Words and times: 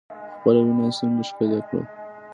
خپله 0.37 0.59
وینا 0.65 0.87
څنګه 0.97 1.21
ښکلې 1.29 1.59
کړو؟ 1.67 1.81